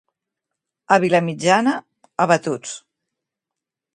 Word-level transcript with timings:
A 0.95 0.97
Vilamitjana, 1.03 1.75
abatuts. 2.27 2.73